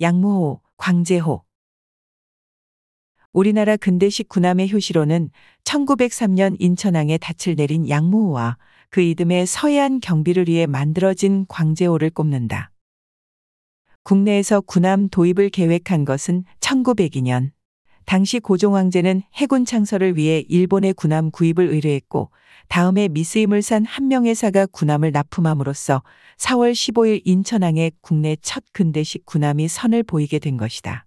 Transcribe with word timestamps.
양무호, 0.00 0.60
광제호. 0.76 1.44
우리나라 3.32 3.76
근대식 3.76 4.28
군함의 4.28 4.72
효시로는 4.72 5.30
1903년 5.62 6.56
인천항에 6.58 7.16
닻을 7.18 7.54
내린 7.54 7.88
양무호와 7.88 8.58
그 8.90 9.00
이듬해 9.00 9.46
서해안 9.46 10.00
경비를 10.00 10.48
위해 10.48 10.66
만들어진 10.66 11.46
광제호를 11.48 12.10
꼽는다. 12.10 12.72
국내에서 14.02 14.60
군함 14.62 15.08
도입을 15.08 15.50
계획한 15.50 16.04
것은 16.04 16.44
1902년. 16.58 17.52
당시 18.06 18.38
고종 18.38 18.76
황제는 18.76 19.22
해군 19.34 19.64
창설을 19.64 20.16
위해 20.16 20.44
일본의 20.48 20.94
군함 20.94 21.30
구입을 21.30 21.68
의뢰했고 21.68 22.30
다음에 22.68 23.08
미스이물산 23.08 23.84
한 23.84 24.08
명회사가 24.08 24.66
군함을 24.66 25.12
납품함으로써 25.12 26.02
4월 26.38 26.72
15일 26.72 27.22
인천항에 27.24 27.92
국내 28.00 28.36
첫 28.40 28.64
근대식 28.72 29.24
군함이 29.26 29.68
선을 29.68 30.02
보이게 30.02 30.38
된 30.38 30.56
것이다. 30.56 31.06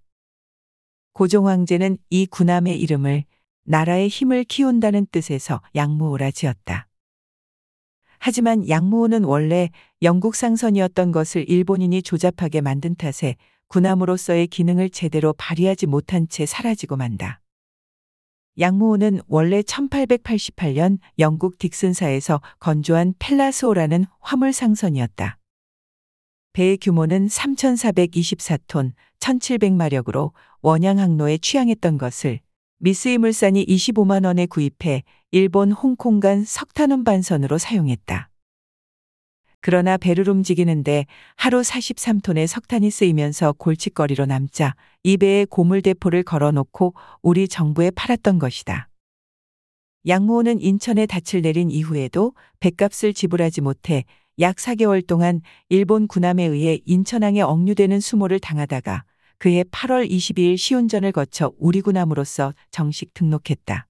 고종 1.13 1.47
황제는 1.47 1.97
이 2.09 2.25
군함의 2.25 2.79
이름을 2.79 3.23
나라의 3.65 4.07
힘을 4.07 4.43
키운다는 4.43 5.07
뜻에서 5.11 5.61
양무호라 5.75 6.31
지었다. 6.31 6.87
하지만 8.19 8.67
양무호는 8.67 9.23
원래 9.23 9.69
영국 10.01 10.35
상선이었던 10.35 11.11
것을 11.11 11.49
일본인이 11.49 12.01
조잡하게 12.01 12.61
만든 12.61 12.95
탓에 12.95 13.35
군함으로서의 13.67 14.47
기능을 14.47 14.89
제대로 14.89 15.33
발휘하지 15.33 15.87
못한 15.87 16.27
채 16.27 16.45
사라지고 16.45 16.95
만다. 16.95 17.41
양무호는 18.59 19.21
원래 19.27 19.61
1888년 19.61 20.97
영국 21.19 21.59
딕슨사에서 21.59 22.41
건조한 22.59 23.13
펠라스호라는 23.19 24.05
화물 24.19 24.51
상선이었다. 24.51 25.37
배의 26.53 26.77
규모는 26.79 27.27
3,424톤, 27.27 28.93
1,700마력으로 29.19 30.31
원양 30.61 30.97
항로에 30.97 31.37
취항했던 31.37 31.99
것을 31.99 32.39
미스이물산이 32.79 33.65
25만 33.65 34.25
원에 34.25 34.47
구입해 34.47 35.03
일본 35.31 35.71
홍콩 35.71 36.19
간 36.19 36.43
석탄원 36.43 37.03
반선으로 37.03 37.59
사용했다. 37.59 38.29
그러나 39.67 39.97
배를 39.97 40.29
움직이는데 40.29 41.07
하루 41.35 41.59
43톤의 41.59 42.47
석탄이 42.47 42.89
쓰이면서 42.89 43.51
골칫거리로 43.51 44.25
남자 44.25 44.75
이 45.03 45.17
배에 45.17 45.43
고물대포를 45.43 46.23
걸어놓고 46.23 46.93
우리 47.21 47.49
정부에 47.49 47.91
팔았던 47.91 48.39
것이다. 48.39 48.87
양무호는 50.07 50.61
인천에 50.61 51.05
닻을 51.05 51.41
내린 51.41 51.69
이후에도 51.69 52.33
배값을 52.61 53.13
지불하지 53.13 53.59
못해 53.59 54.05
약 54.39 54.55
4개월 54.55 55.05
동안 55.05 55.41
일본 55.67 56.07
군함에 56.07 56.45
의해 56.45 56.79
인천항에 56.85 57.41
억류되는 57.41 57.99
수모를 57.99 58.39
당하다가 58.39 59.03
그해 59.37 59.65
8월 59.65 60.09
22일 60.09 60.55
시운전을 60.55 61.11
거쳐 61.11 61.51
우리 61.59 61.81
군함으로서 61.81 62.53
정식 62.71 63.13
등록했다. 63.13 63.86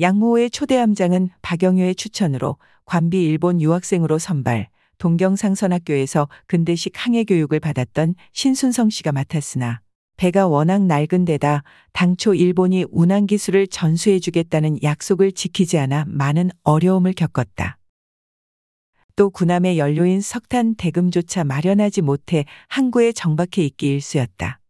양모호의 0.00 0.48
초대 0.48 0.76
함장은 0.76 1.28
박영효의 1.42 1.94
추천으로 1.94 2.56
관비 2.86 3.22
일본 3.22 3.60
유학생으로 3.60 4.18
선발, 4.18 4.68
동경상선학교에서 4.96 6.26
근대식 6.46 6.94
항해 6.96 7.24
교육을 7.24 7.60
받았던 7.60 8.14
신순성 8.32 8.88
씨가 8.88 9.12
맡았으나 9.12 9.82
배가 10.16 10.48
워낙 10.48 10.86
낡은 10.86 11.26
데다 11.26 11.64
당초 11.92 12.32
일본이 12.32 12.86
운항 12.90 13.26
기술을 13.26 13.66
전수해 13.66 14.20
주겠다는 14.20 14.82
약속을 14.82 15.32
지키지 15.32 15.76
않아 15.76 16.06
많은 16.08 16.50
어려움을 16.62 17.12
겪었다. 17.12 17.76
또 19.16 19.28
군함의 19.28 19.78
연료인 19.78 20.22
석탄 20.22 20.76
대금조차 20.76 21.44
마련하지 21.44 22.00
못해 22.00 22.46
항구에 22.68 23.12
정박해 23.12 23.62
있기 23.64 23.88
일쑤였다. 23.88 24.60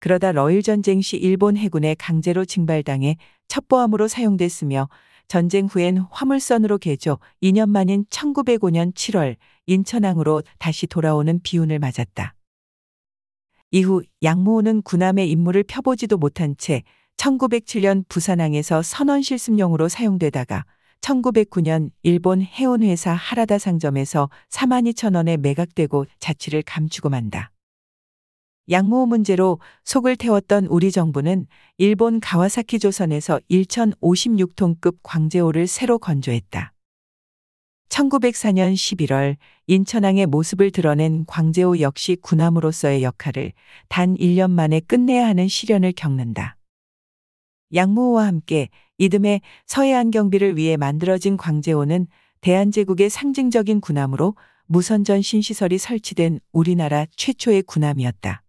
그러다 0.00 0.32
러일 0.32 0.62
전쟁 0.62 1.00
시 1.00 1.16
일본 1.16 1.56
해군에 1.56 1.94
강제로 1.94 2.44
징발당해 2.44 3.16
첩보함으로 3.52 4.08
사용됐으며 4.08 4.88
전쟁 5.28 5.66
후엔 5.66 5.98
화물선으로 6.10 6.78
개조 6.78 7.18
2년 7.42 7.68
만인 7.68 8.06
1905년 8.08 8.94
7월 8.94 9.36
인천항으로 9.66 10.42
다시 10.58 10.86
돌아오는 10.86 11.38
비운을 11.42 11.78
맞았다. 11.78 12.34
이후 13.70 14.02
양모호는 14.22 14.82
군함의 14.82 15.30
임무를 15.30 15.64
펴보지도 15.64 16.16
못한 16.16 16.54
채 16.56 16.82
1907년 17.16 18.04
부산항에서 18.08 18.80
선원 18.82 19.20
실습용으로 19.20 19.88
사용되다가 19.88 20.64
1909년 21.02 21.90
일본 22.02 22.40
해운회사 22.40 23.12
하라다 23.12 23.58
상점에서 23.58 24.30
4만 24.48 24.90
2천 24.92 25.14
원에 25.14 25.36
매각되고 25.36 26.06
자취를 26.20 26.62
감추고 26.62 27.10
만다. 27.10 27.51
양모호 28.72 29.04
문제로 29.04 29.60
속을 29.84 30.16
태웠던 30.16 30.64
우리 30.64 30.90
정부는 30.90 31.46
일본 31.76 32.20
가와사키 32.20 32.78
조선에서 32.78 33.38
1056톤급 33.50 34.96
광제호를 35.02 35.66
새로 35.66 35.98
건조했다. 35.98 36.72
1904년 37.90 38.72
11월 38.72 39.36
인천항의 39.66 40.24
모습을 40.24 40.70
드러낸 40.70 41.26
광제호 41.26 41.80
역시 41.80 42.16
군함으로서의 42.22 43.02
역할을 43.02 43.52
단 43.88 44.16
1년 44.16 44.50
만에 44.50 44.80
끝내야 44.80 45.26
하는 45.26 45.48
시련을 45.48 45.92
겪는다. 45.92 46.56
양무호와 47.74 48.26
함께 48.26 48.70
이듬해 48.96 49.42
서해안 49.66 50.10
경비를 50.10 50.56
위해 50.56 50.78
만들어진 50.78 51.36
광제호는 51.36 52.06
대한제국의 52.40 53.10
상징적인 53.10 53.82
군함으로 53.82 54.34
무선전 54.64 55.20
신 55.20 55.42
시설이 55.42 55.76
설치된 55.76 56.40
우리나라 56.52 57.04
최초의 57.14 57.64
군함이었다. 57.64 58.41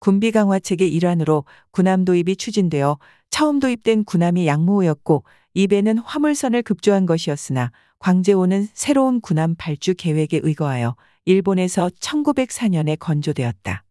군비 0.00 0.32
강화책의 0.32 0.92
일환으로 0.92 1.44
군함 1.70 2.04
도입이 2.04 2.36
추진되어 2.36 2.98
처음 3.30 3.60
도입된 3.60 4.04
군함이 4.04 4.46
양모호였고 4.46 5.24
이 5.54 5.66
배는 5.66 5.98
화물선을 5.98 6.62
급조한 6.62 7.06
것이었으나 7.06 7.70
광제호는 7.98 8.68
새로운 8.72 9.20
군함 9.20 9.54
발주 9.56 9.94
계획에 9.94 10.40
의거하여 10.42 10.96
일본에서 11.26 11.90
1904년에 12.00 12.98
건조되었다. 12.98 13.84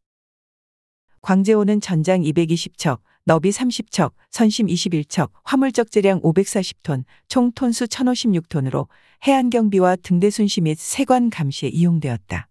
광제호는 1.21 1.79
전장 1.79 2.21
220척, 2.21 3.01
너비 3.25 3.51
30척, 3.51 4.13
선심 4.31 4.65
21척, 4.65 5.29
화물적 5.43 5.91
재량 5.91 6.21
540톤, 6.21 7.03
총 7.27 7.51
톤수 7.51 7.85
1056톤으로 7.85 8.87
해안경비와 9.27 9.97
등대 9.97 10.31
순시 10.31 10.61
및 10.61 10.75
세관 10.79 11.29
감시에 11.29 11.69
이용되었다. 11.69 12.48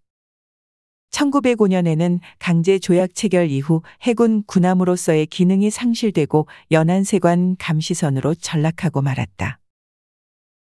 1905년에는 1.11 2.19
강제 2.39 2.79
조약 2.79 3.15
체결 3.15 3.49
이후 3.49 3.81
해군 4.01 4.43
군함으로서의 4.45 5.25
기능이 5.27 5.69
상실되고 5.69 6.47
연안세관 6.71 7.55
감시선으로 7.57 8.35
전락하고 8.35 9.01
말았다. 9.01 9.59